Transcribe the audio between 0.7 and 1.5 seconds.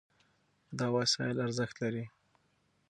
دا وسایل